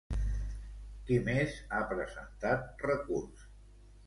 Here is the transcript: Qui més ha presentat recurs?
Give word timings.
Qui 1.09 1.19
més 1.27 1.53
ha 1.75 1.83
presentat 1.93 2.83
recurs? 2.89 3.47